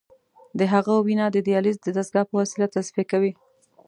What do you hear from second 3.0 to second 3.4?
کوي.